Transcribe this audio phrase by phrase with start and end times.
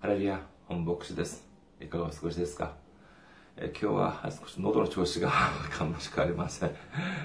[0.00, 1.46] ハレルヤ、本牧師です。
[1.78, 2.72] いかがお過ごしですか？
[3.58, 5.28] え今日は少し喉の調子が
[5.70, 6.70] かしくありません、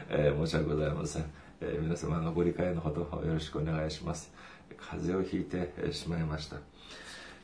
[0.10, 1.26] えー、申し訳ございません、
[1.62, 4.34] えー、皆様のご理解のほどよろしくお願いします。
[4.78, 6.58] 風邪をひいてしまいました。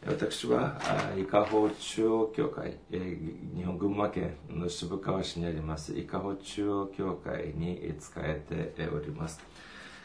[0.06, 0.78] 私は
[1.18, 9.40] 伊香保中央教会、えー、日本群馬県の渋川市にあります伊香保中央教会に使えております。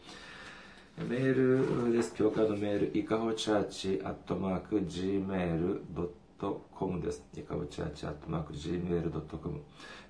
[0.96, 2.14] メールです。
[2.14, 7.24] 教会のメール、いかほチャーチアットマーク gmail.com gmail.com です。
[7.36, 9.60] いかうちあちアットマーク gmail.com。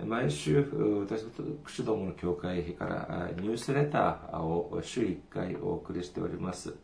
[0.06, 0.68] 毎週、
[1.08, 1.24] 私
[1.64, 6.74] 口どもの教会費からニュースレターを週1回お送りしております。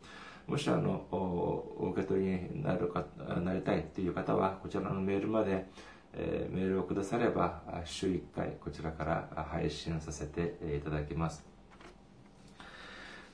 [0.47, 3.05] もしあの、お受け取りになるか、
[3.43, 5.65] なりたいという方は、こちらのメールまで、
[6.13, 11.54] えー、メールをくだされば、週1回こちらから配信させていただきます。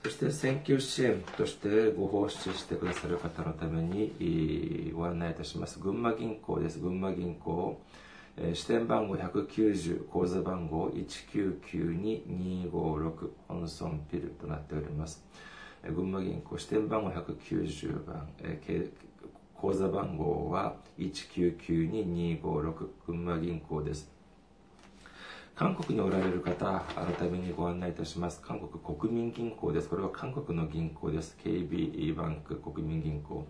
[0.03, 5.77] そして選挙支援としてご奉仕してくださる方のためにご案内いたします。
[5.77, 6.80] 群馬銀行です。
[6.80, 7.80] 群馬銀行。
[8.53, 15.23] 支店番号190、口座番号1992256、本村ピルとなっております。
[15.83, 18.27] 群馬銀行支店番号190番、
[19.53, 24.11] 口座番号は1992256、群馬銀行です。
[25.61, 28.41] 韓国におられる方、改めにご案内いたします。
[28.41, 29.89] 韓国国民銀行です。
[29.89, 31.37] これは韓国の銀行です。
[31.45, 33.45] KB バンク国民銀行。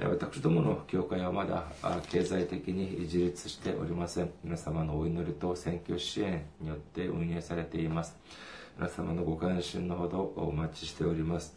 [0.00, 1.62] 私どもの教会はまだ
[2.10, 4.32] 経済的に自立しておりません。
[4.42, 8.16] 皆様のお祈りと選挙支援によって運営されています。
[8.76, 11.56] 皆様のご関心のほどお待ちしております。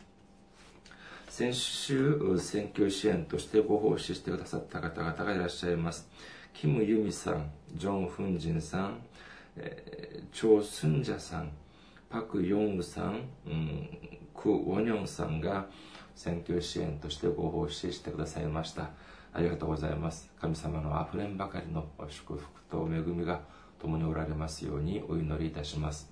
[1.31, 6.09] 先週、選挙支援としてご奉仕してくださった方々がいらっしゃいます。
[6.53, 9.01] キム・ユミさん、ジョン・フンジンさん、
[9.55, 11.49] えー、チョウ・スンジャさん、
[12.09, 13.89] パク・ヨンウさん、うん、
[14.35, 15.67] ク・ウォニョンさんが
[16.15, 18.89] 選挙支援としてご奉仕してくださいました。
[19.31, 20.29] ありがとうございます。
[20.37, 23.39] 神様のあふれんばかりの祝福と恵みが
[23.79, 26.10] 共におられますようにお祈りいたします。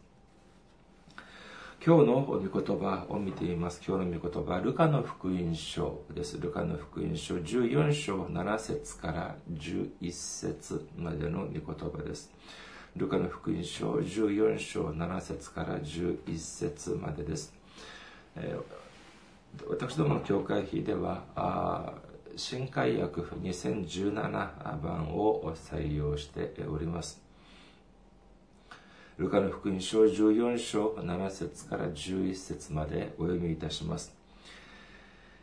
[1.81, 3.81] 今日の御言葉を見ています。
[3.87, 6.37] 今日の御言葉、ルカの福音書です。
[6.37, 12.33] ルカの福音書14章7節から11節までの御言葉です。
[12.97, 17.53] ルカの福音書14章7節から11節までです。
[18.35, 21.93] えー、私どもの教会費では、
[22.35, 27.28] 新海約2017番を採用しております。
[29.19, 34.15] ルカの福音書14章7節から11節までお読みいたします。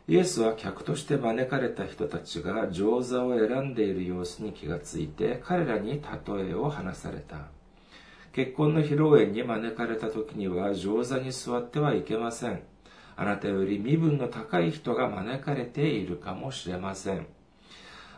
[0.07, 7.49] イエスは客として招かれた人たちが上座を選んでいる様子に気がついて彼らに例えを話された。
[8.33, 12.63] 結婚の披露宴に招かれた時には上座に座ってはいけません。
[13.15, 17.27] あなたより身分の高い人が招かれているかもしれません。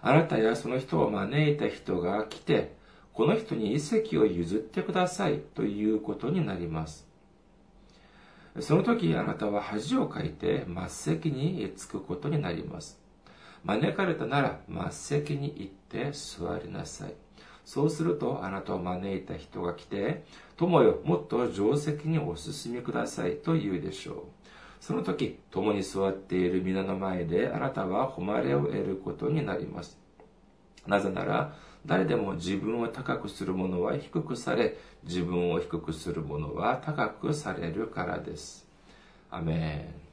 [0.01, 2.78] あなたやその人を招いた人が来て
[3.19, 7.05] この人に遺跡を譲ってくださいということになります。
[8.61, 12.97] その時あなたは恥をかいて末席に着くことになります。
[13.65, 17.13] 招かれたなら末席に行って座りなさい。
[17.65, 20.23] そうするとあなたを招いた人が来て、
[20.55, 24.17] 友よ、もっと定石にお進みくださいと言うでしょう。
[24.79, 29.99] その時、共に座っている皆の前であなたは誉れを得ることになります。
[30.87, 31.53] なぜなら、
[31.85, 38.67] 誰でも自分を高くする者は低くされ、自分を低くする者は高くされるからです。
[39.31, 40.09] アメン。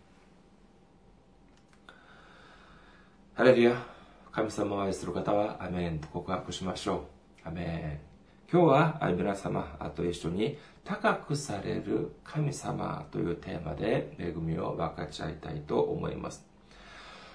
[3.35, 3.97] ハレルヤ。
[4.33, 7.07] 神様を愛する方はアメンと告白しましょ
[7.45, 7.49] う。
[7.49, 8.07] アメン。
[8.53, 9.63] 今日は皆様
[9.97, 16.47] と一緒に高くされる神様というテーマで恵みを分かち合いたいと思います。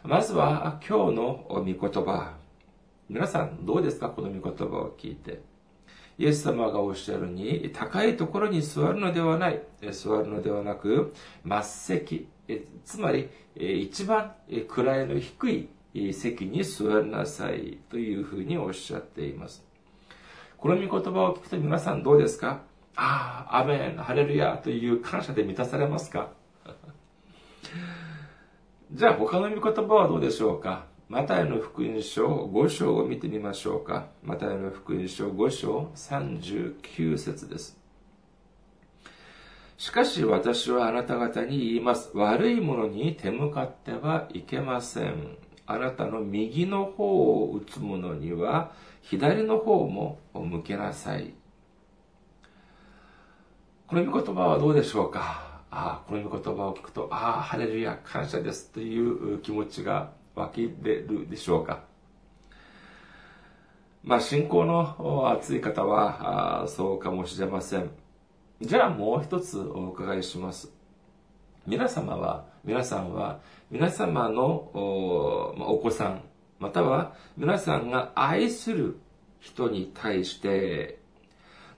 [0.04, 2.34] まずは今日の御言葉、
[3.12, 4.08] 皆さんどうですか？
[4.08, 5.42] この御言葉を聞いて。
[6.18, 9.62] イエス様がおっしゃるに、高いところに座るのではない。
[9.92, 11.14] 座るのではなく、
[11.46, 11.62] 末
[11.98, 12.30] 席。
[12.86, 13.28] つまり、
[13.58, 14.64] 一番位
[15.08, 19.66] の低い席に座りなさいというふうにおっしゃっています。
[20.56, 22.62] この御言葉を聞くと皆さんどうですか？
[22.96, 26.30] ああ、アメン、ハレルヤという感謝で満たされますか？
[28.94, 30.86] じゃあ他の御言葉はどうでしょうか？
[31.12, 34.08] マタイの福音書5章を見てみましょうか。
[34.24, 37.78] マタイの福音書5章39節です。
[39.78, 42.12] しかし私はあなた方に言います。
[42.14, 45.36] 悪いものに手向かってはいけません。
[45.66, 48.72] あなたの右の方を打つ者には
[49.02, 51.34] 左の方も向けなさい。
[53.86, 55.60] この御言葉はどうでしょうか？
[55.72, 61.84] ああ、この御言葉を聞くと、ああ、ハレルヤ、感謝ですという気持ちが湧き出るでしょうか。
[64.04, 67.92] まあ、信仰の熱い方は、そうかもしれません。
[68.62, 70.72] じゃあもう一つお伺いします。
[71.68, 73.40] 皆様は、皆さんは、
[73.70, 76.24] 皆様のお子さん、
[76.60, 79.00] または皆さんが愛する
[79.40, 81.01] 人に対して、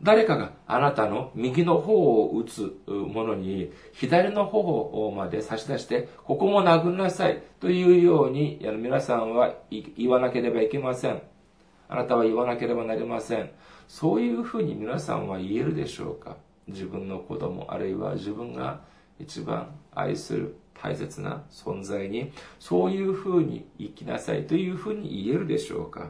[0.04, 11.22] 誰かがあなたの右の方を打つものに左の方まで差し出して、ここも殴りなさいというように皆さんは言わなければいけません。
[11.88, 13.50] あなたは言わなければなりません。
[13.88, 16.36] そういうふうに皆さんは言えるでしょうか？
[16.68, 18.82] 自分の子供、あるいは自分が
[19.20, 26.10] 一番愛する大切な存在に、そういうふうに生きなさいというふうに言えるでしょうか？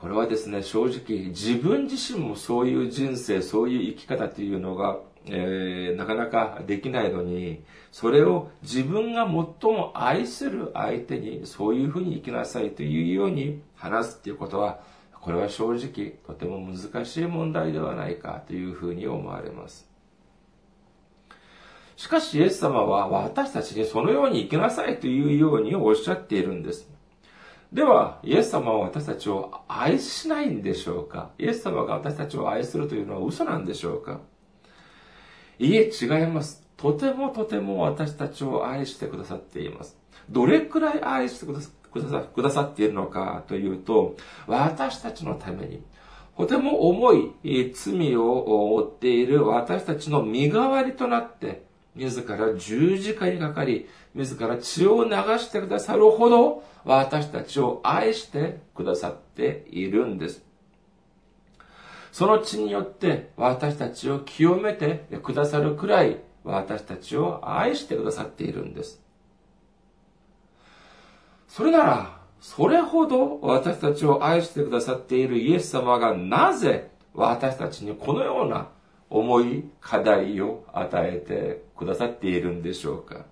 [0.00, 7.62] これはですね、正直、自分自身もそういう人生、そういう生き方っていうのが、えー、なかなかできないのに、
[7.92, 9.34] それを自分が最
[9.70, 14.80] も愛する相手にそういうふうに生きなさいというように話すっていうことは、
[15.20, 19.86] これは正直とても難しい問題ではないかというふうに思われます。
[21.96, 26.88] しかしイエス様は私たちにそのように生きなさいというようにおっしゃっているんです。
[27.72, 31.30] では、イエス様は私たちを愛しないんでしょうか？
[31.38, 34.20] イエス様が私たちを愛するというのは嘘なんでしょうか？
[35.60, 36.66] いえ、違います。
[36.76, 39.96] とてもとても私たちを愛してくださっています。
[40.28, 41.68] どれくらい愛してくださ
[42.22, 44.16] くださっているのかというと、
[44.48, 45.84] 私たちのために、
[46.36, 47.12] とても重
[47.44, 60.44] い罪を負っている私たちの身代わりとなって、自ら十字架にかかり、自ら血を流してくださるほど、私たちを愛してくださっているんです。
[62.12, 69.00] その血によって私たちを清めてくださるくらい私たちを愛してくださっているんです。
[71.48, 78.68] それなら、それほど私たちを愛してくださっているイエス様がなぜ私たちにこのような
[79.10, 83.26] 重い課題を与えてくださっているんでしょうか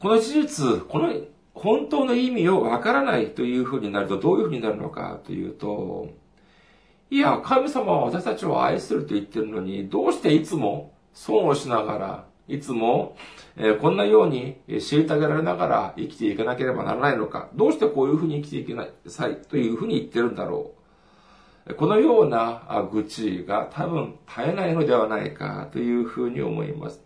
[0.00, 1.14] この事実、この
[1.54, 6.10] 本当の意味をわからないというふうになるとどういうふうになるのかというと、
[7.10, 13.16] いや、神様は私たちを愛すると言ってるのに、どうしていつも損をしながら、いつも、
[13.56, 20.83] えー、こんなように虐げられながら生きていかなければならないのか、どうしてこういうふうに生きていけなさいというふうに言ってるんだろう。
[21.72, 27.00] このような愚痴が多分絶えないのではないかというふうに思います。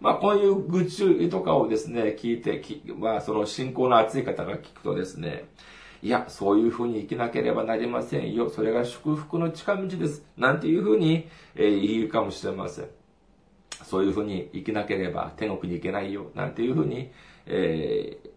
[0.00, 2.62] まあ、こういう愚痴とかをですね、聞いて、
[2.96, 5.44] まあ、その信仰の熱い方が聞くとですね、
[6.02, 8.48] いや、そういうふうに生きなければなりませんよ。
[8.48, 10.24] それが祝福の近道です。
[10.36, 12.88] なんていうふうに、え、言うかもしれません。
[13.84, 16.30] そういうふうに生きなければ天国に行けないよ。
[16.34, 17.10] なんていうふうに、
[17.46, 18.30] えー、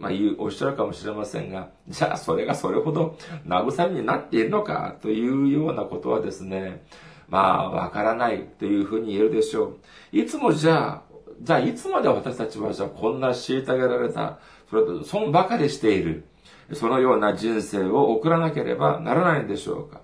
[0.00, 6.84] まあ、言う、おっしゃるかもしれませんが、 じゃあそれがそれほど慰めになっているのかというようなことはですね、
[7.28, 10.16] まあ、わからないというふうに言えるでしょう。
[10.16, 11.02] いつもじゃあ、
[11.40, 14.38] じゃあいつまで私たちはじゃあこんな虐げられた、
[14.70, 16.24] それと損ばかりしている、
[16.72, 20.00] そのような人生を送らなければならないんでしょうか。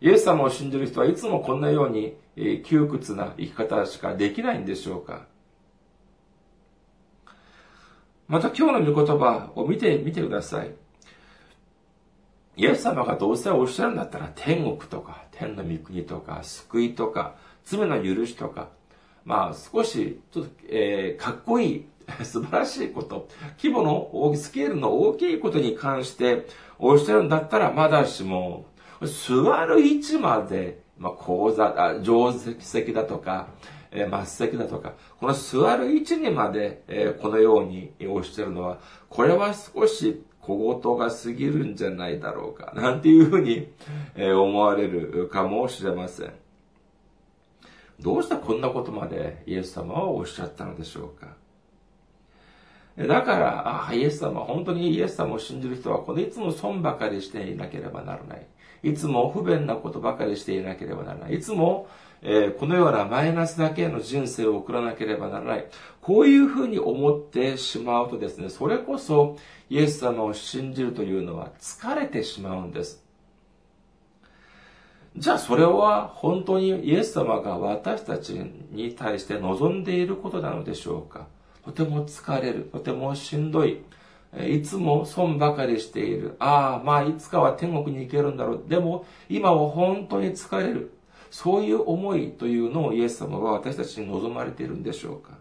[0.00, 2.14] イエス様を信じる人はいつもこんなように
[2.64, 5.26] 窮屈な生き方しかできないんでしょうか。
[8.28, 10.74] また今日の御言葉を見てみてください。
[12.56, 18.68] イエス様がどうせおっしゃるんだったら天国とか天の御国とか救いとか罪の許しとか
[19.24, 21.86] まあ少しちょっと、えー、かっこいい
[22.22, 23.28] 素晴らしいこと、
[23.58, 26.46] 規模の大き、スケールの大きいことに関して
[26.78, 28.66] おっしゃるんだったらまだしも、
[29.00, 33.48] 座る位置まで、まあ、講座、あ定石だとか、
[33.94, 43.68] え、末席だとか、この座る位置にまで、えー、このようにおっしゃるのは、これは少し小言が過ぎるんじゃないだろうか、なんていうふうに
[44.16, 46.32] 思われるかもしれません。
[48.00, 51.28] どうしてこんなことまでイエス様はおっしゃったのでしょうか
[52.96, 58.46] だから、ああイエス様、本当にイエス様を信じる人は、このいつも損ばかりしていなければならない。
[58.84, 61.34] いつも不便なことばかりしていなければならない。
[61.36, 61.88] いつも、
[62.26, 65.66] えー、このようなマイナスだけの人生を送らなければならない。
[66.00, 69.36] こういうふうに思ってしまうとですね、それこそ
[69.68, 73.04] イエス様を信じるというのは疲れてしまうんです。
[75.16, 78.30] じゃあそれは本当にイエス様が私たち
[78.72, 81.26] に対して望んでいることなのでしょうか？
[81.64, 82.70] とても疲れる。
[82.72, 83.82] とてもしんどい。
[84.48, 86.34] いつも損ばかりしている。
[86.40, 88.64] ああ、まあいつかは天国に行けるんだろう。
[88.66, 90.93] でも今は本当に疲れる。
[91.34, 95.32] そういう思いというのをイエス様は私たちに望まれているんでしょうか？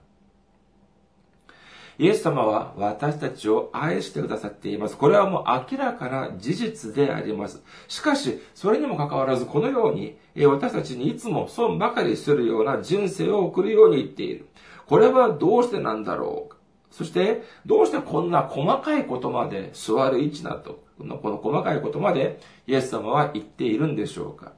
[2.00, 4.97] イエス様は私たちを愛してくださっています。
[4.97, 7.62] これはもう明らかな事実であります。
[7.88, 14.47] しかし、それにもかかわらず、このように私たちにいつも損ばかりするような人生を送るように言っている。
[14.88, 16.57] これはどうしてなんだろうか？
[16.89, 24.53] そして、どうしてこんな細かいことまで座る位置なと、この細かいことまでイエス様は言っているんでしょうか？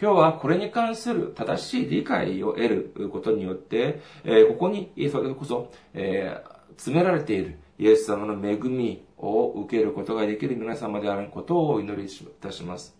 [0.00, 6.42] 今日はこれに関する正しい理解を得ることによって、えここに、それこそ、え
[6.76, 12.96] 詰められているイエス様の恵みを受けることができる皆様であることをお祈りいたします。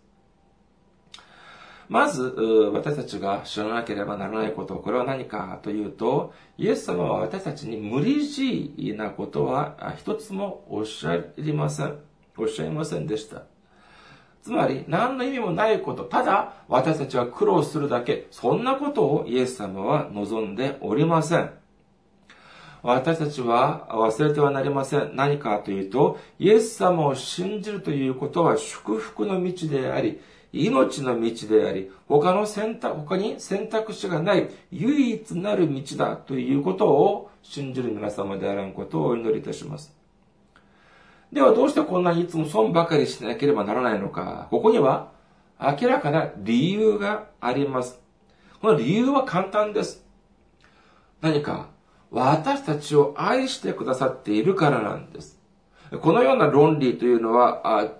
[1.89, 2.23] まず、
[2.73, 11.97] 私たちが知らなければならないこと、これは何かというと、イエス様は私たちに無理強いなことは一つもおっしゃりません。
[12.37, 13.52] おっしゃいませんでした。
[14.43, 21.49] つまり、何の意味もないこと、ただ私たちは苦労するだけ、そんなことをイエス様は望んでおりません。
[22.81, 25.11] 私たちは忘れてはなりません。
[25.15, 30.19] 何かというと、イエス様を信じるということは祝福の道であり、
[30.51, 40.02] 命の道であり、他の選択、他に選択肢がない唯一なる道だということを信じる皆様であらんことをお祈りいたします。
[41.33, 44.47] ではどうしてこんなにいつも損ばかりしなければならないのか。
[44.51, 45.11] ここには
[45.59, 47.99] 明らかな理由があります。
[48.61, 50.05] この理由は簡単です。
[51.21, 51.69] 何か
[52.11, 55.39] 私たちを愛してくださっているからなんです。
[56.01, 57.93] このような論理というのは、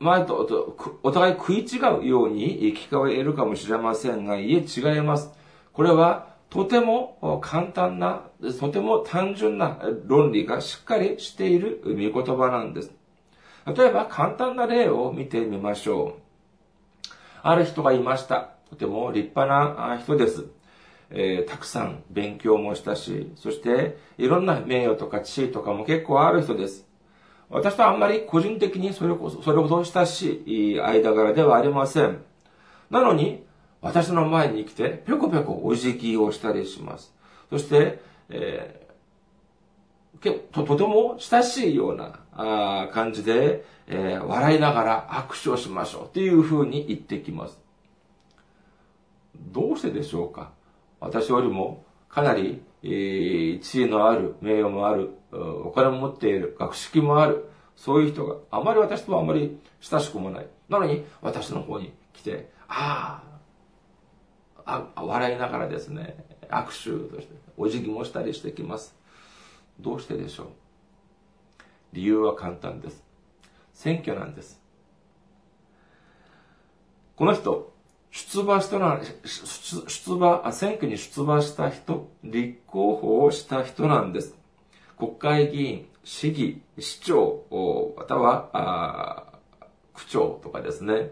[0.00, 5.32] 前とお互い食い違うように聞こえるかもしれませんが、いえ違います。
[5.72, 8.28] これはとても簡単な、
[8.60, 12.92] とても単純な論理がしっかりしている見言葉なんです。
[13.76, 17.10] 例えば簡単な例を見てみましょう。
[17.42, 18.50] ある人がいました。
[18.70, 20.44] とても立派な人です。
[21.10, 26.86] えー、たくさん勉強もしたし、そしていろんな名誉とか地位とかも結構ある人です。
[27.50, 30.44] 私とあんまり個人的にそれこそ、それほど親し
[30.74, 32.22] い間柄ではありません。
[32.90, 33.43] なのに、
[33.84, 37.14] 私の前に来て、ぴょこぴょこお辞儀をしたりします。
[37.50, 38.00] そして、
[38.30, 47.60] えー、ととても親しいようなあ感じで、えー、笑いながら握手をしましょうっていうふうに言ってきます。
[49.52, 50.52] どうしてでしょうか？
[50.98, 60.46] 私よりもかなり、えー、地位のある、名誉もある、お金も持っている、学識もある、そういう人があまり私とはあまり親しくもない。
[60.70, 63.33] なのに私の方に来て、ああ、
[64.66, 66.16] 笑いながらですね、
[66.48, 68.94] 握手として、お辞儀もしたりしてきます。
[69.80, 70.46] どうしてでしょう？
[71.92, 73.02] 理由は簡単です。
[73.72, 74.60] 選挙なんです。
[77.16, 77.72] この人、
[78.10, 84.36] 出馬したのは、出馬、選挙に出馬した人、立候補をした人なんです。
[84.96, 87.44] 国会議員、市議、市長、
[87.96, 89.38] または、
[89.94, 91.10] 区長とかですね。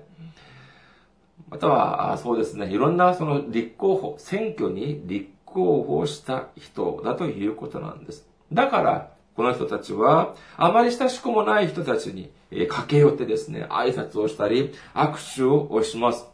[1.49, 8.27] または、そうですね、いろんなその立候補、選挙に立候補した人だということなんです。
[8.53, 16.27] だから、この人たちは、あまり親しくもない人たちに、駆け寄ってですね、挨拶をしたり、握手をします。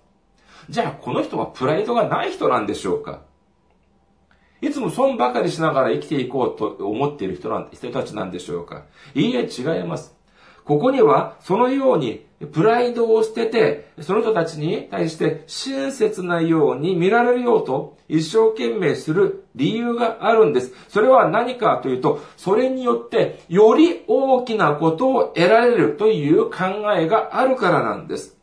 [0.69, 3.23] じゃあこの人はプライドがない人なんでしょうか？
[4.61, 8.85] いつも損ばかりしながら生きていこうと思っている人なん人たちなんでしょうか？
[9.15, 10.18] いいえ、違います。
[10.69, 20.75] ここには、そのように、プライドを捨てて、その人たちに対して親切なように見られるようと、一生懸命する理由があるんです。
[20.89, 28.37] それは何かというと、それによって、より大きなことを得られるという考えがあるからなんです。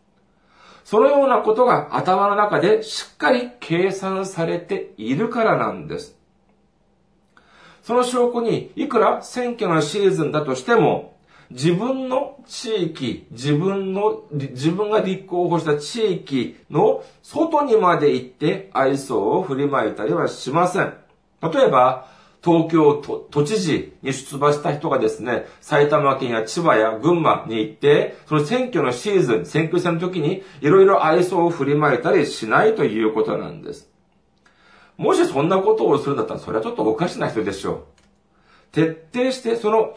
[0.84, 6.18] そのようなことが頭の中でしっかり計算されているからなんです。
[7.84, 11.15] その証拠に、いくら選挙のシーズンだとしても、
[11.52, 20.94] 自分の地域、自分の、自分が立候補した地域の外にまで行って愛想を振りまいたりはしません。
[21.42, 22.08] 例えば、
[22.44, 33.90] 東京都都知事に出馬した人がですね、埼玉県や千葉や群馬に行って、その選挙のシーズン、選挙戦の時にいろいろ愛想を振りまいたりしないということなんです。
[34.98, 37.84] もしそんなことをするんだったら、それはちょっとおかしな人でしょう。
[38.72, 39.96] 徹底してその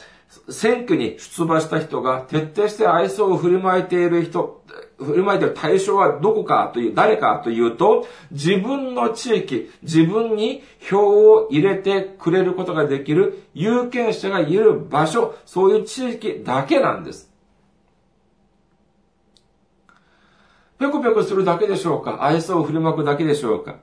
[0.51, 4.63] 選挙に出馬した人が徹底して愛想を振りまいている人、
[4.99, 17.33] 振りまいている対象はどこかという、誰かというと、自分の地域、自分に票を入れてくれることができる有権者がいる場所、そういう地域だけなんです。
[20.79, 22.23] ぴょこぴょこするだけでしょうか？
[22.23, 23.77] 愛想を振りまくだけでしょうか？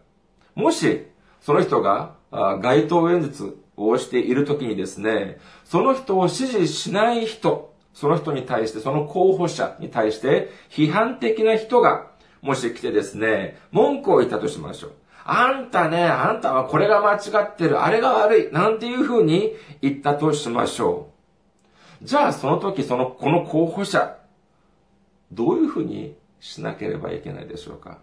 [0.54, 1.08] もし、
[1.42, 2.16] その人が
[2.62, 12.08] 街頭演説をしているときにですね、その人を支持しない人、その人に対して、その候補者に対して批判的な人が、
[12.42, 14.92] もし来てですね、文句を言ったとしましょう。
[15.24, 21.10] あんたね、あんたはこれが間違ってる、あれが悪い、なんていうふうに言ったとしましょ
[22.02, 22.06] う。
[22.06, 24.18] じゃあその時、その、この候補者、
[25.32, 27.98] どういうふうにしなければいけないでしょうか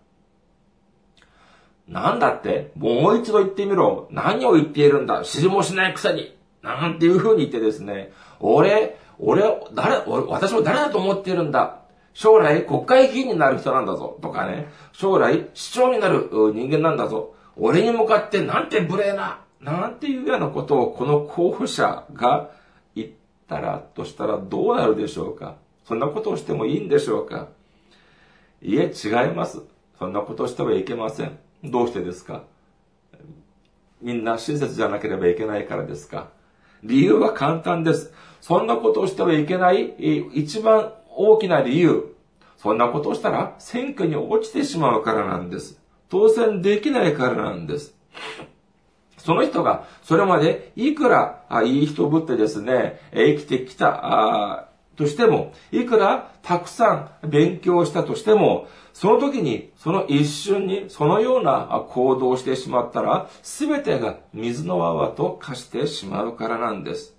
[1.88, 2.70] なんだって？
[2.76, 4.08] もう一度言ってみろ。
[4.10, 5.22] 何を言っているんだ？
[5.24, 6.36] 知りもしないくせに。
[6.62, 9.42] なんていう風に言ってですね、俺、俺、
[9.74, 11.80] 誰、俺、私を誰だと思っているんだ？
[12.14, 14.18] 将来国会議員になる人なんだぞ。
[14.22, 17.34] とかね、将来市長になる人間なんだぞ。
[17.56, 22.50] 俺に向かってなんて無礼な、なんていうようなことをこの候補者が
[22.94, 23.08] 言っ
[23.48, 25.56] たらとしたらどうなるでしょうか？
[25.84, 27.48] そんなことをしてもいいんでしょうか？
[28.60, 29.62] いえ、違います。
[29.98, 31.38] そんなことをしてはいけません。
[31.64, 32.44] どうしてですか？
[34.00, 36.30] みんな親切じゃなければいけないからですか？
[36.82, 38.12] 理由は簡単です。
[38.40, 39.94] そんなことをしてはいけない
[40.34, 42.16] 一番大きな理由。
[42.56, 45.80] そんなことをしたら選挙に落ちてしまうからなんです。
[46.08, 47.94] 当選できないからなんです。
[49.18, 54.68] その人がそれまでいくらいい人ぶってですね、生きてきた
[55.02, 67.16] としても、いくらたくさん勉強したとしても、その時に、その一瞬に、そのような行動をしてしまったら、すべてが水の泡と化してしまうからなんです。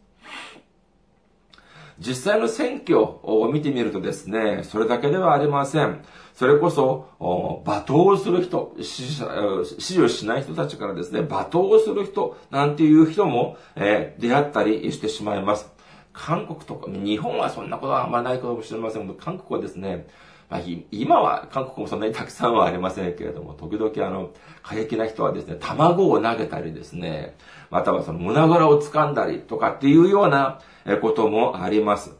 [2.00, 6.04] 実際の選挙を見てみるとですね、それだけではありません。
[6.34, 15.73] それこそ、罵倒する人、支持をしない人たちからですね、罵倒する人なんていう人も、えー、出会ったりしてしまいます。
[16.14, 19.02] 韓国とか、日本はそんなことはあんまないかもしれません。
[19.02, 20.08] けど、韓国はですね、
[20.50, 24.30] まあ、今は韓国もそんなにたくさんはありませんけれども、時々あの、
[24.62, 27.36] 過激な人はですね、卵を投げたりですね、
[27.72, 30.60] またはその胸ぐらを掴んだりとかっていうような
[31.02, 32.16] こともあります。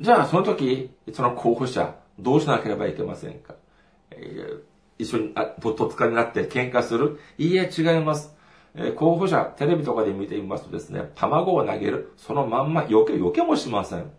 [0.00, 3.54] じゃあ、その時、その候補者、どうしなければいけませんか、
[4.10, 4.62] えー、
[4.98, 7.18] 一緒に、あ、と、とつかになって喧嘩する？
[7.38, 8.35] いいえ、違います。
[8.76, 14.10] え候補者、テレビとかで見てみますとですね、卵を投げる、そのまんま、避け、避けもしません。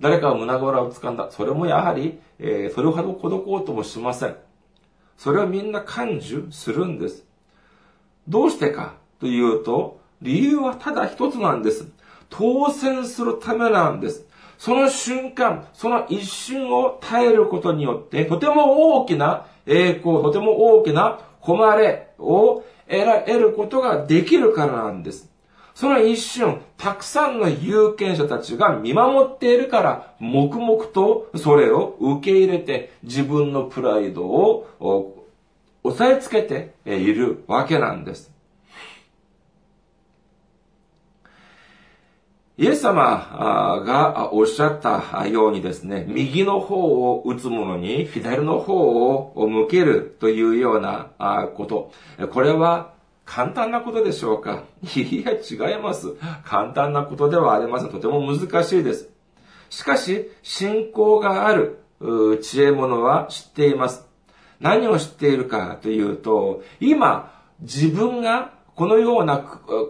[0.00, 1.30] 誰かが胸ぐらを掴んだ。
[1.30, 4.36] それもやはり、えー、それほどほどこうともしません。
[5.16, 7.24] それはみんな感受するんです。
[8.28, 11.88] どうしてかというと、理由はただ一つなんです。
[12.28, 14.26] 当選するためなんです。
[14.58, 25.30] その瞬間、その一瞬を耐えることによって、とても大きな栄光、とても大きな誉れを得ることができるからなんです。
[25.74, 35.26] その一瞬、たくさんの有権者たちが見守っているから、黙々とそれを受け入れて、自分のプライドを
[35.84, 38.35] 押さえつけているわけなんです。
[42.58, 46.76] イエス様がおっしゃったようにですね、右の方
[47.12, 48.74] を打つ者に左の方
[49.34, 51.10] を向けるというような
[51.54, 51.92] こと。
[52.32, 52.92] これは
[53.26, 54.62] 簡単なことでしょうか？
[54.96, 56.14] いや、違います。
[56.44, 57.90] 簡単なことではありません。
[57.90, 59.10] とても難しいです。
[59.68, 61.80] しかし、信仰がある
[62.40, 64.06] 知恵者は知っています。
[64.60, 69.38] 何を知っているかというと、今、自分がこのような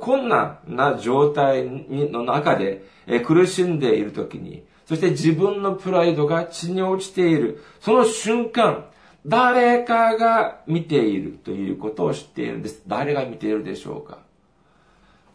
[0.00, 2.84] 困難な状態の中で
[3.26, 8.86] 苦しんでいるときに、そして自分のプライドが地に落ちている、その瞬間、
[9.26, 12.82] 誰かが見ているということを知っているんです。
[12.86, 14.18] 誰が見ているでしょうか？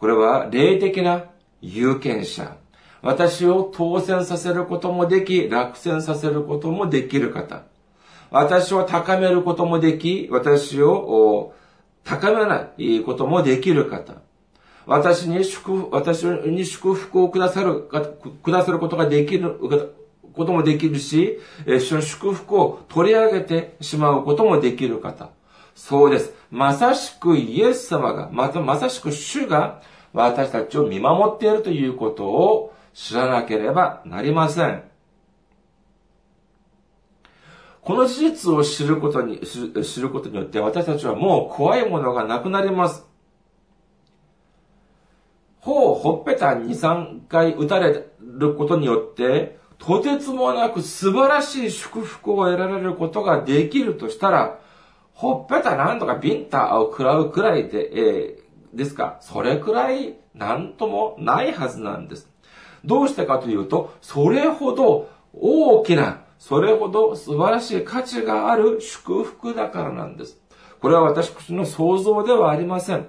[0.00, 1.26] これは霊的な
[1.60, 2.56] 有権者。
[3.02, 7.64] 私を当選させることもでき、落選させることもできる方。
[8.30, 11.52] 私を高めることもでき、私を
[12.04, 14.14] 高めないこともできる方。
[14.86, 17.88] 私に祝、私に祝福をくださる、
[18.42, 19.58] くださることができる、
[20.32, 21.38] こともできるし、
[21.86, 25.30] その祝福を取り上げてしまうこともできる方。
[25.74, 26.34] そうです。
[26.50, 29.80] まさしくイエス様が、またまさしく主が
[30.12, 34.82] 私たちを見守っているということを知らなければなりません。
[37.82, 43.04] この事実を知ることに、知ることによって私たちはもう怖いものがなくなります。
[45.58, 54.60] 頬をほっぺた2、3回打たれることによって、とてつもなく素晴らしい祝福を得られることができるとしたら、
[55.12, 62.28] ほっぺたなんとかビンタを食らうくらいで、えー、ですか、それくらいなんともないはずなんです。
[62.84, 70.40] どうしてかというと、それほど大きな、それほど素晴らしい価値がある祝福だからなんです。
[70.80, 73.06] これは私の想像ではありません。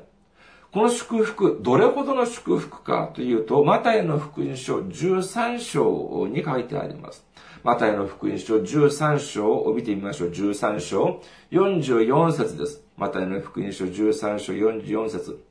[0.72, 7.26] この祝福、どれほどの祝福かというと、マタイの福音書13章に書いてあります。
[7.64, 10.30] マタイの福音書13章を見てみましょう。
[10.30, 11.20] 13章
[11.52, 12.84] 44節です。
[12.98, 15.44] マタイの福音書13章44節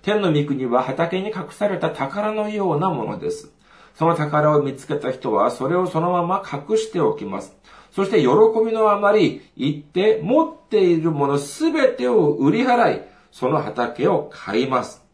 [0.00, 3.52] 天の御国は畑に隠された宝のようなものです。
[3.98, 7.56] その宝を見つけた人は、それをそのまま隠しておきます。
[7.90, 8.28] そして喜
[8.64, 15.04] びのあまり、行って持っているものすべてを売り払い、その畑を買います。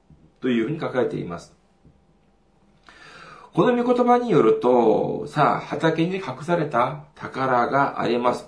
[0.42, 1.54] というふうに書かれています。
[3.54, 8.46] この御言葉によると、さあ、畑に隠された宝があります。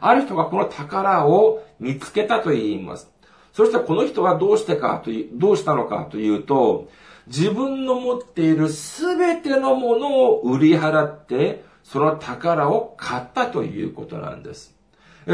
[0.00, 3.10] ある人がこの宝を見つけたと言います。
[3.54, 6.90] そしてこの人はどうしてかという、どうしたのかというと、
[7.28, 14.74] 自分の持っているすべてのものを売り払って、その宝を買ったということなんです。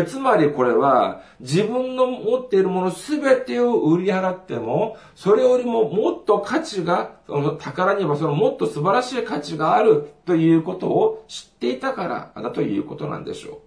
[0.09, 13.59] つまりこれは自分の持っているものすべてを売り払っても、それよりももっと価値が、その宝にはそのもっと素晴らしい価値があるということを知っていたからだということなんでしょう。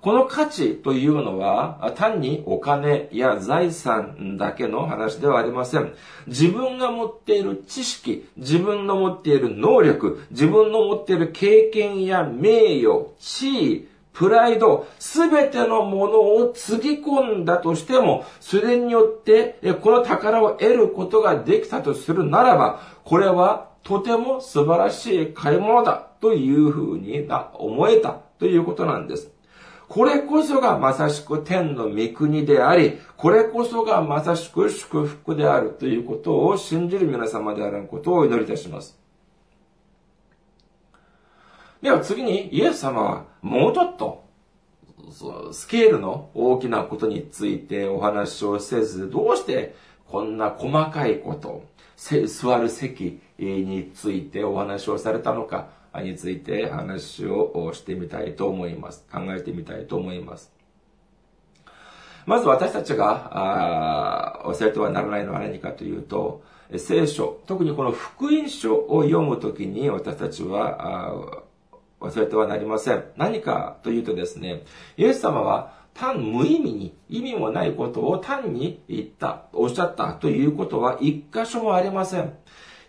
[0.00, 5.92] この価値というのは単にお金や財産だけの話ではありません。
[6.28, 29.32] 自分が持っている知識、自分の持っている能力、自分の持っている経験や名誉、地位、プライド、すべてのものをつぎ込んだとしても、それによってこの宝を得ることができたとするならば、これはとても素晴らしい買い物だというふうに思えたということなんです。
[29.88, 38.98] これこそがまさしく天の御国であり、これこそがまさしく祝福であるということを信じる皆様であることをお祈りいたします。
[41.80, 44.24] では次にイエス様はもうちょっと
[45.52, 49.74] スケールの大きなことについてお話をせず、どうして
[50.06, 51.64] こんな細かいこと、
[51.96, 59.06] 座る席についてお話をされたのか、について話をしてみたいと思います。
[59.10, 60.52] 考えてみたいと思います。
[62.26, 66.42] まず私たちがあ忘れてはならないのは何かというと、
[66.76, 71.42] 聖書、特にこの福音書を読むときに私たちは
[72.00, 73.04] 忘れてはなりません。
[73.16, 74.64] 何かというとですね、
[74.98, 82.34] イエス様は単無意味に、意味もないことを単に言った、おっしゃったということは一箇所もありません。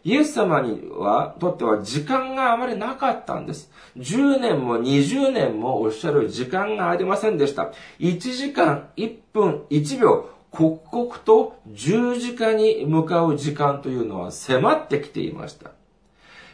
[0.04, 3.72] イエス様には、とっては時間があまりなかったんです。
[3.98, 7.72] 10年も20年もおっしゃる時間がありませんでした。
[8.00, 15.72] 1時間1分1秒、刻々と十字架に向かう時間というのは迫ってきていました。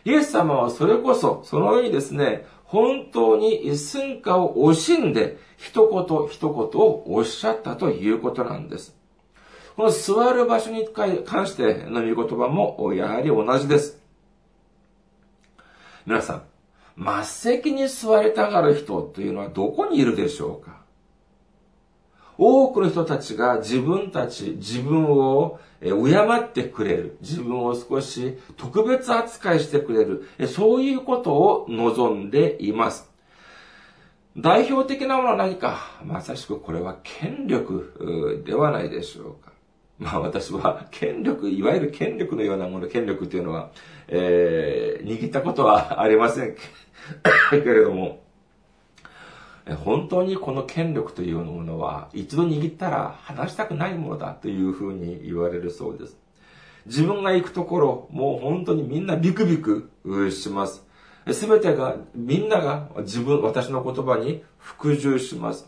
[0.05, 8.94] イエス様はそれこそ、そのようにですね、本当に寸暇を惜しんで、一言一言をおっしゃったということなんです。
[9.75, 13.99] この座る場所に関しての御言葉もやはり同じです。
[16.05, 16.43] 皆さん、
[17.25, 20.79] 末席に座りたがる人というのはどこにいるでしょうか？
[22.37, 27.17] 多くの人たちが自分たち、自分を敬ってくれる。
[27.19, 30.29] 自分を少し特別扱いしてくれる。
[30.47, 33.11] そういうことを望んでいます。
[34.37, 35.99] 代表的なものは何か？
[36.05, 39.51] まさしくこれは権力ではないでしょうか。
[39.97, 43.71] まあ私は権力、いわゆる権力のようなもの、権力というのは、
[44.07, 46.55] えー、握ったことはありません
[47.51, 48.23] けれども、
[49.83, 56.17] 本当にこの権力というものは一度握ったら離したくないものだというふうに言われるそうです。
[56.85, 59.89] 自分が行くところ、もう本当にみんなビクビク
[60.29, 60.85] します。
[61.31, 65.67] すべてが、みんなが自分、私の言葉に服従します。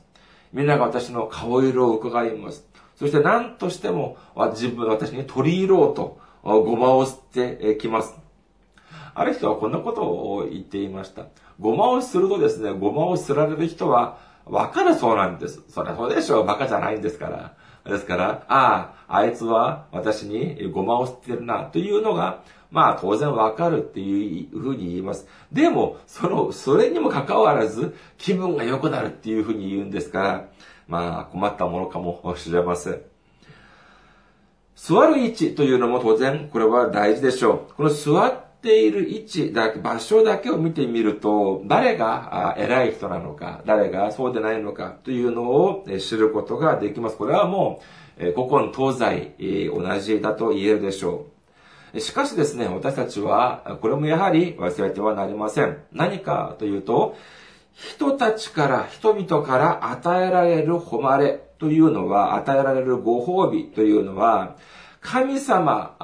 [0.53, 2.67] みんなが私の顔色を伺います。
[2.97, 4.17] そして何としても
[4.51, 8.17] 自分、私に取り入ろうと、ごまを吸ってきます。
[9.13, 11.25] ある人はこんなことを言っていました。
[11.59, 15.63] ごまをするとですね、ごまをすられる人は、わかるそうなんです。
[15.69, 16.43] そりゃそうでしょう。
[16.43, 17.55] 馬鹿じゃないんですから。
[17.85, 25.27] ですから、ああ、あいつは私にごまを吸ってるな、というのが、まあ当然わかるっていうふうに言います。
[25.51, 30.49] でも、その、それにもかかわらず、気分が良くなるっていうふうに言うんですから、
[30.87, 33.01] まあ困ったものかもしれません。
[34.75, 37.73] 座る位置というのも当然これは大事でしょう。
[37.75, 47.17] この座っている位置だけ、場所だけを見てみると、誰が偉い人なのか、誰がそうでないのかというのを知ることができます。
[47.17, 47.81] これはも
[48.19, 51.27] う、古今東西同じだと言えるでしょ
[51.93, 51.99] う。
[51.99, 55.77] しかしですね、私たちは、これもやはり忘れてはなりません。
[55.91, 57.15] 何かというと、
[57.77, 64.55] 人たちから、人々から与えられる誉れというのは、与えられるご褒美というのは、
[64.99, 65.95] 神様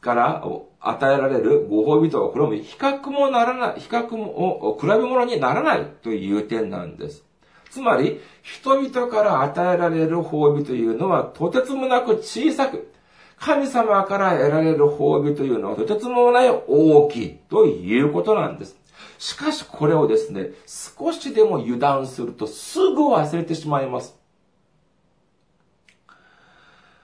[0.00, 0.44] から
[0.78, 7.24] 与えられるご褒美とは、これも比較もならない、比較も、比べ物にならないという点なんです。
[7.68, 12.92] つまり、人々から与えられる褒美というのは、とてつもなく小さく、
[13.40, 18.81] 神様から得られる褒美というのは、とてつもない大きいということなんです。
[19.18, 24.18] しかしこれをですね、少しでも油断するとすぐ忘れてしまいます。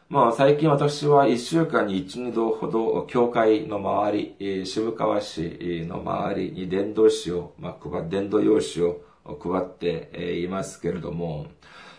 [0.08, 9.02] まあ最近私は一週間に一、二度ほど教会の周り、渋川市の周りに伝道紙を、まあ、配伝道用紙を
[9.38, 11.46] 配っていますけれども、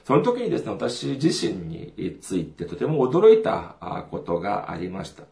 [0.06, 3.76] その時にですね、私自身についてとても驚いた
[4.10, 5.29] ことがありました。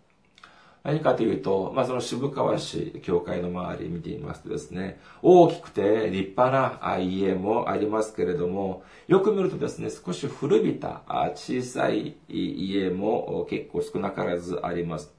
[0.87, 11.01] 何かというと、まあ、その渋川市教会の周り見てみますとですね、大きくて立派な家もありますけれども、よく見るとですね、少し古びた
[11.35, 15.13] 小さい家も結構少なからずあります。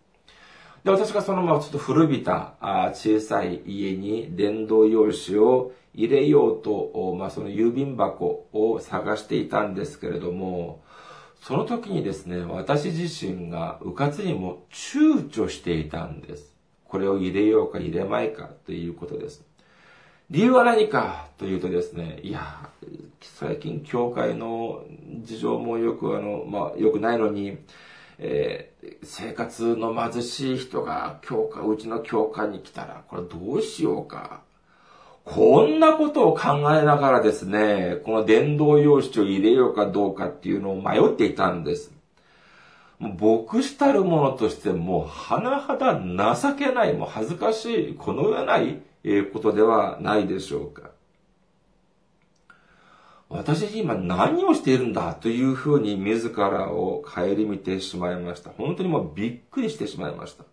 [0.84, 2.54] で、私がそのままちょっと古びた
[2.94, 10.80] 小さい家に電動用紙を入れようと、まあ、その郵便箱を探していたんですけれども、
[11.40, 16.54] その時にですね、私自身が迂闊にも躊躇していたんです。
[16.84, 19.44] これを入れようか入れまいかということです。
[20.30, 22.68] 理由は何かというとですね、いや、
[23.20, 24.84] 最近教会の
[25.22, 27.58] 事情もよくあの、まあ、よくないのに、
[28.18, 34.42] えー、生活の貧しい人が教会、うちの教会に来たら、これどうしようか。
[35.30, 41.92] こんなことを考えながらですね、この電動用紙を入れようかどうかっていうのを迷っていたんです。
[42.98, 48.80] 牧師たるものとしてもう甚だ情けない、もう恥ずかしい、この上ない
[49.32, 50.90] ことではないでしょうか。
[53.28, 58.50] 私今何をしているんだというふうに自らを顧みてしまいました。
[58.50, 60.44] 本当にもうびっくりしてしまいました。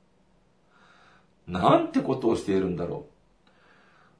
[1.47, 3.14] なんてことをしているんだろう。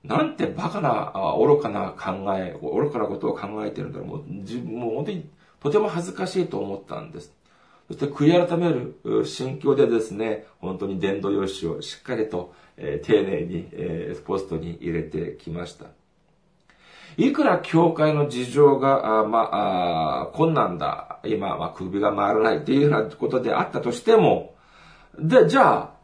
[0.07, 4.07] なんてバカな、愚かな考え、愚かなことを考えてるんだろう。
[4.07, 5.29] もう自分もう本当に
[5.61, 7.33] とても恥ずかしいと思ったんです。
[7.87, 15.85] そして悔い改める心境でですね、本当に伝道用紙をしっかりと、えー、丁寧に、えー、ポストに入れてきました。
[17.17, 24.55] いくら教会の事情が、あまあ、困難だ、今、まあ、首が回らないというようなことであったとしても、
[25.17, 25.94] で、じゃあ、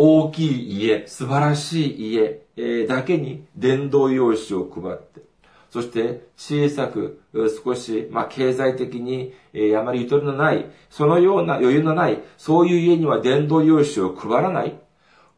[0.00, 5.22] 大きい家、素晴らしい家、えだけに伝道用紙を配って、
[5.70, 7.20] そして小さく、
[7.64, 14.78] 少し、まあ、経済的に、えあまりゆとりのない、そのような余裕のない、そういう家には伝道用紙を配らない。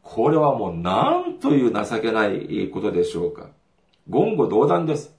[0.03, 3.47] これはもう何という情けないことでしょうか。
[4.07, 5.15] 言語道断です。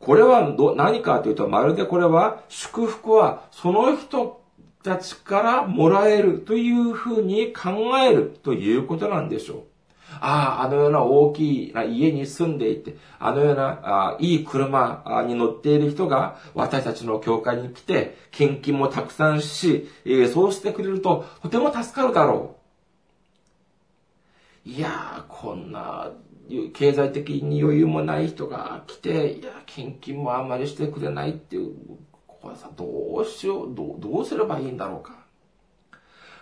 [0.00, 4.43] これはど何かというと、まるでこれは祝福はその人
[4.84, 9.62] たちからもらえるというふうに考えるということなんでしょう。
[10.20, 22.56] ああ、あのような大きい家に住んでいて、あのようなあいい車に乗っている人が私たちの教会に来て、献金もたくさんし、えー、そうしてくれるととても助かるだろ
[24.66, 24.68] う。
[24.68, 26.12] いやー、こんな
[26.74, 31.72] 経済的に余裕もない人が来て、いや、献金もあんまりしてくれないっていう、
[32.44, 35.14] これさ、どうしよう、どう、どうすればいいんだろうか。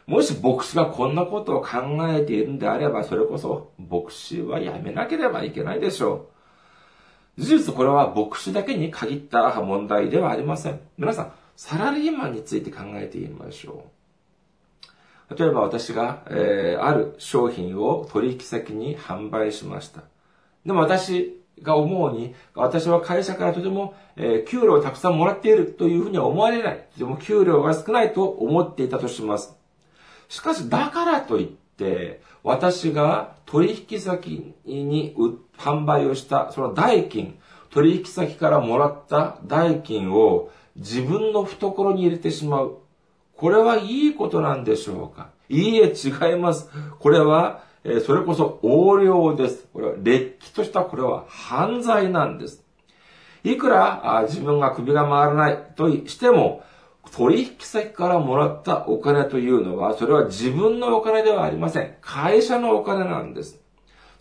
[0.07, 6.29] もし牧師がこんなことを考えているんであれば、それこそ牧師はやめなければいけないでしょ
[7.39, 7.43] う。
[7.43, 10.81] 事実これは牧師だけに限った問題ではありません。
[10.99, 13.87] 皆さん、サラリーマンについて考えてみましょ
[15.31, 15.39] う。
[15.39, 20.03] 例えば私が、えー、ある商品を取引先に販売しました。
[20.67, 26.87] でも私が思うに、私は会社からとても、えー、給料をたくさんもらっているというふうには思われない。
[26.93, 29.57] とても給料が少ないと思っていたとします。
[30.29, 35.15] しかし、だからといって、私が取引先に
[35.59, 37.39] 販売をしたその代金、
[37.71, 42.79] 取引先からもらった代金を自分の懐に入れてしまう。
[43.37, 45.31] これはいいことなんでしょうか？
[45.49, 46.71] いいえ、違います。
[46.99, 49.67] これは、えそれこそ横領です。
[49.73, 52.65] これは、劣気としたこれは犯罪なんです。
[53.45, 56.63] いくらあ自分が首が回らないとしても、
[57.11, 61.95] 取引先からもらったお金というのは、それは自分のお金ではありません。
[62.01, 63.59] 会社のお金なんです。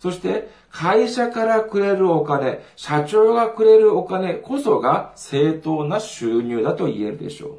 [0.00, 7.58] そして、会社からくれるお金、社長がくれるお金こそが正当な収入だと言えるでしょう。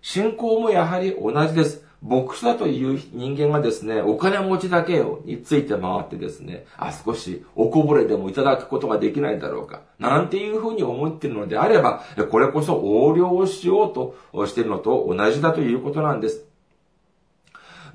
[0.00, 1.84] 信仰もやはり同じです。
[2.02, 16.44] 牧師だという人間がですね、お金持ちだけについて回ってですね、あ、少しおこぼれでもいただくことができないだろうか、なんていうふうに思っているのであれば、これこそ横領をしようとしているのと同じだということなんです。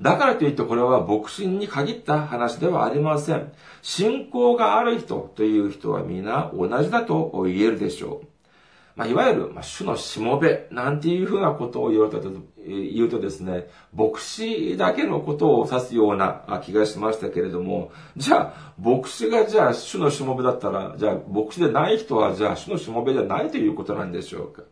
[0.00, 3.52] だからといってこれは牧師に限った話ではありません。
[3.82, 8.26] 信仰がある人という人は皆同じだと言えるでしょう。
[8.98, 12.32] まあ、いわゆる、まあ、主のしもべなんていうふうなことを言われたと、
[12.66, 24.64] 言うとですね、牧師だけのことを指すような気がしましたけれども、じゃあ、牧師がじゃあ主のしもべだったら、じゃあ牧師でない人はじゃあ主のしもべじゃないということなんでしょうか。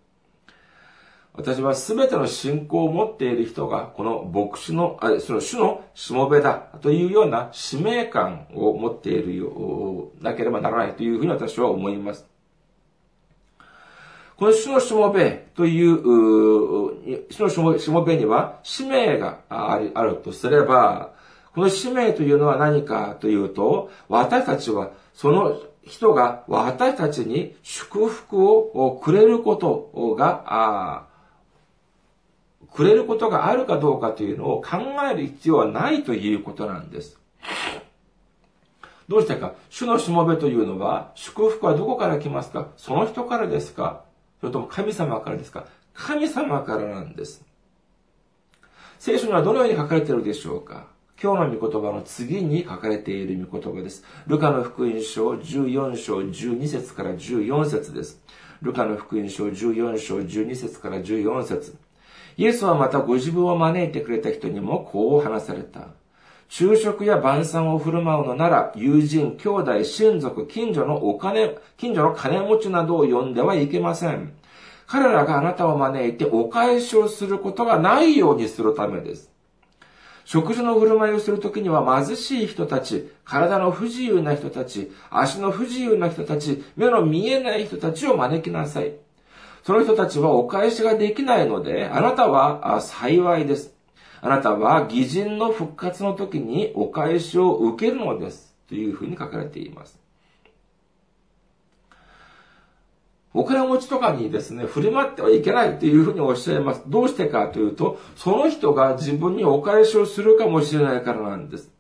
[1.35, 12.36] 私は全ての信仰を持っている人が、この牧師の、あその主のしもべだというような使命感を持っているようなければならないというふうに私は思います。
[14.39, 21.13] この主のしもべという、主のしもべには使命があるとすれば、
[21.55, 31.07] この使命というのは何かというと、私たちはその人が私たちに祝福をくれることが、
[32.75, 34.77] くれることがあるかどうかというのを考
[35.11, 37.19] える必要はないということなんです。
[39.09, 39.55] どうしてか。
[39.71, 42.69] 主のしもべというのは、祝福はどこから来ますか。
[42.77, 44.06] その人からですか。
[44.47, 45.67] れとも神様からですか？
[45.95, 47.45] 神様からなんです。
[48.99, 50.87] 聖書にはどのように書かれているでしょうか？
[51.23, 54.05] 今日の御言葉の次に書かれている御言葉です。
[54.27, 58.21] ルカの福音書14章12節から14節です。
[58.61, 61.77] ルカの福音書14章12節から14節
[62.37, 65.89] イエスはまたご自分を招いてくれた人にもこう話された。
[66.49, 74.33] 昼食や晩餐を振る舞うのなら、友人、兄弟、親族、近所のお金、近所の金持ちなどを呼んではいけません。
[74.87, 79.31] 彼らがあなたを招いてお返しをすることがないようにするためです。
[80.25, 88.95] 食事の振る舞いをするときには貧しい人たち、体の不自由な人たち、足の不自由な人たち、目の見えない人たちを招きなさい。
[89.65, 93.76] その人たちはお返しができないので、あなたは幸いです。
[94.21, 98.55] あなたは偽人の復活の時にお返しを受けるのです。
[98.69, 99.99] というふうに書かれています。
[103.33, 106.83] お金持ちとかにですね、振り回ってはいけないというふうにおっしゃいます。
[106.87, 111.71] どうしてかというと、その人が自分にお返しをするかもしれないからなんです。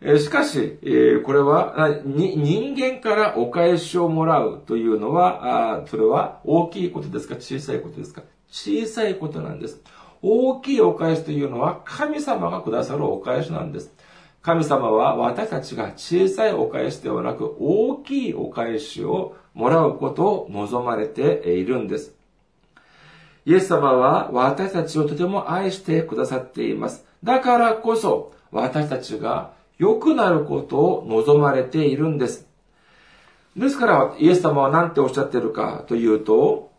[0.00, 9.80] えしかし、えこれは人間からお返しをもらうというのは、それは大きいことですか小さいことですか小さいことなんです。
[10.22, 13.92] 大きいお返しというのは神様がくださるお返しなんです。
[14.40, 22.14] 神様は私たちが小さいお返しではなく大きいお返しをもらうことを望まれているんです。
[23.44, 27.04] イエス様は私たちをとても愛してくださっています。
[27.24, 32.46] だからこそ私たちが良くなることを望まれているんです。
[33.56, 36.71] ですから、イエス様は何ておっしゃってるかというと、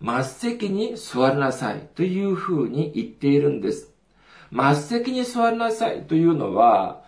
[0.00, 3.92] 末席に座りなさいというふうに言っているんです。
[4.52, 7.02] 末席に座りなさいというのは、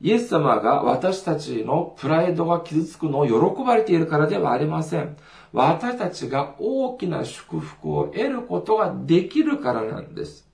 [0.00, 5.16] イエス様が私たちのプライドが傷つくのを喜ばれているからではありません。
[5.52, 10.46] 私たちが大きな祝福を得ることができるからなんです。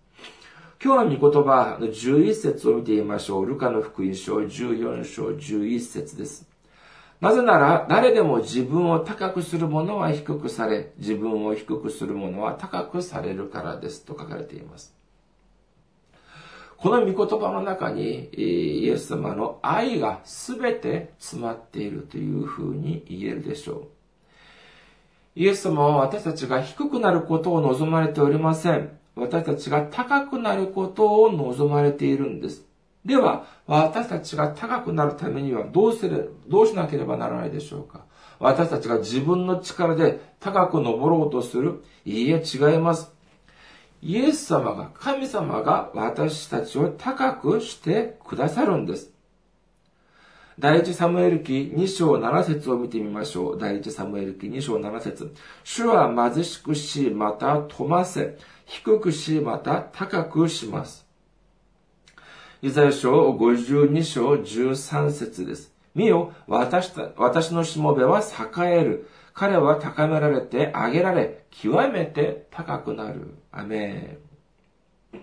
[0.83, 3.47] 今日の御言葉の11節を見てみましょう。
[3.47, 6.54] ルカの福音書14章11節です。
[7.21, 14.05] なぜなら、誰でも自分を高くする者は低くされ、自分を低くする者は高くされるからです。
[14.05, 14.95] と書かれています。
[16.77, 23.87] この御言葉の中に、イエス様の愛が全て詰まっているというふうに言えるでしょう。
[25.37, 28.91] イエス様は私たちが低くなることを望まれておりません。
[29.17, 32.67] 私たちが高くなることを望まれているんです。
[33.05, 38.05] では、私たちが高くなるためにはどうする、どうしなければならないでしょうか？
[38.39, 43.13] 私たちが自分の力で高く登ろうとするいいえ、違います。
[44.03, 49.13] イエス様が、神様が私たちを高くしてくださるんです。
[50.59, 53.59] 第一サムエル記2章7節を見てみましょう。
[53.59, 55.35] 第一サムエル記2章7節
[55.65, 61.04] 主は貧しくし、また富ませ、低くし、また高くします。
[62.65, 65.71] イザヤ書52章13節です。
[65.95, 69.07] 見よ、私た、私のしもべは栄える。
[69.35, 73.35] 彼は高められて、上げられ、極めて高くなる。
[73.53, 74.19] アメ
[75.13, 75.19] ン。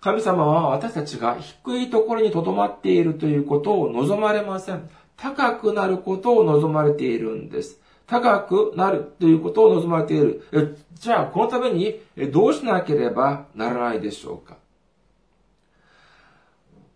[0.00, 4.90] 神様は私たちが低いところに留まっているということを望まれません。
[5.16, 7.80] 高くなることを望まれているんです。
[8.08, 10.76] 高くなるということを望まれている。
[10.94, 12.00] じゃあ、このために
[12.32, 14.56] どうしなければならないでしょうか？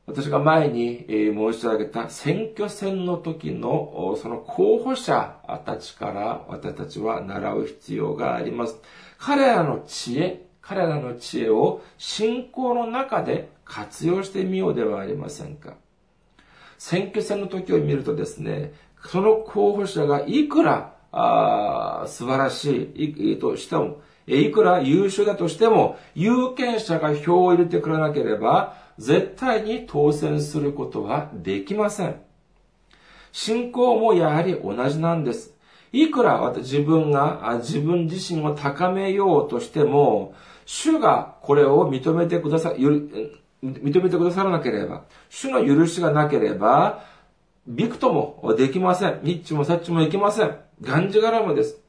[0.07, 8.77] 私が前に申し上げた選挙戦の時のその候補者たちから私たちは習う必要があります。
[9.19, 15.75] 彼らの知恵、彼らの知恵を信仰の中で活用してみようではありませんか。
[16.77, 18.75] 選挙戦の時を見るとですね、
[19.07, 32.21] その候補者がいくらあ素晴らしいとしても、いくら優秀だとしても、有権者が票を入れてくれなければ、絶対に当選することはできません。
[33.33, 35.55] 信仰もやはり同じなんです。
[35.93, 40.35] いくら自分が自分自身を高めようとしても、
[40.67, 43.33] 主がこれを認めてくださ、認
[43.63, 47.05] めてくださらなければ、主の許しがなければ、
[47.67, 49.21] びくともできません。
[49.23, 50.57] ニッチもサッチもいけません。
[50.81, 51.81] がんじがらむです。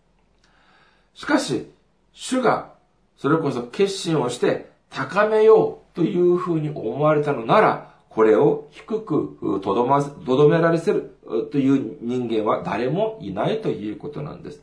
[1.13, 1.71] しかし、
[2.13, 2.73] 主が
[3.17, 11.17] それこそ決心をして高めようというふうに思われたのなら、これを低くとどま、とどめられせる
[11.51, 14.61] という人間は誰もいないということなんです。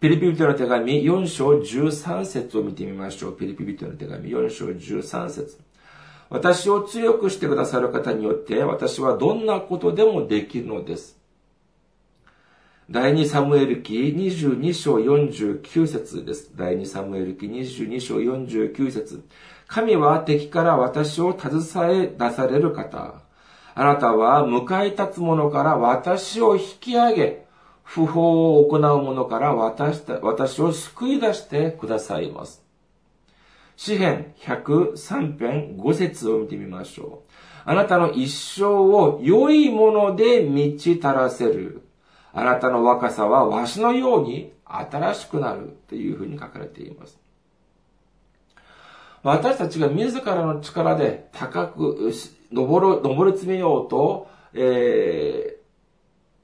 [0.00, 3.36] ピリピリ人の手紙4章13節を見てみましょう。
[3.36, 5.58] ピリピリ人の手紙4章13節
[6.30, 11.17] 私を強くしてくださる方によって私はどんなことでもできるのです。
[12.90, 16.52] 第2サムエル記22章49節です。
[16.56, 19.24] 第2サムエル記22章49節
[19.66, 23.20] 神は敵から私を携え出される方。
[23.74, 27.44] あなたは迎え立つ者から私を引き上げ、
[27.82, 32.64] 不法を行う者から私私を救い出してくださいます。
[33.76, 37.30] 詩編103編5節を見てみましょう。
[37.66, 41.82] あなたの一生を良いもので満ち足らせる。
[42.38, 47.18] あなたの若さはわしのように新しくなるというふうに書かれています。
[49.24, 52.12] 私たちが自らの力で高く
[52.52, 55.56] 登る、登り詰めようと、え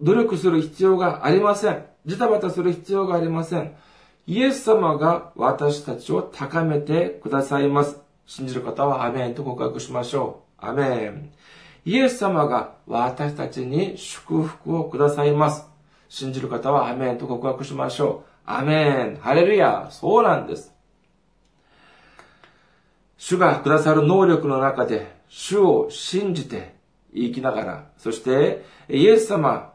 [0.02, 1.84] ー、努力する必要がありません。
[2.06, 3.76] ジタバタする必要がありません。
[4.26, 8.00] イエス様が私たちを高めてくださいます。
[8.26, 10.66] 信じる方はアメンと告白しましょう。
[10.66, 11.30] アメン。
[11.84, 15.73] イエス様が私たちに祝福をくださいます。
[16.14, 18.30] 信じる方はアメンと告白しましょう。
[18.46, 19.18] アメン。
[19.20, 19.88] ハレルヤ。
[19.90, 20.72] そうなんです。
[23.18, 26.76] 主がくださる能力の中で、主を信じて
[27.12, 29.72] 生きながら、そしてイエス様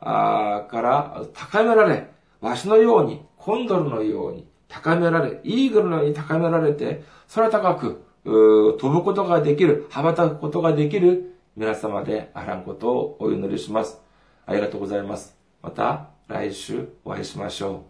[0.72, 2.08] から高められ、
[2.40, 7.04] わしのように、コンドルのように高められ、イーグルのように高められて、
[7.36, 14.00] 空高く飛ぶことができる、羽ばたくことができる皆様であらんことをお祈りします。
[14.46, 15.38] ありがとうございます。
[15.62, 17.89] また来週お会いしましょう。